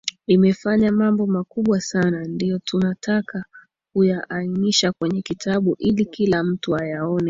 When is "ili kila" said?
5.79-6.43